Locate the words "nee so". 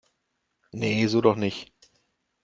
0.71-1.21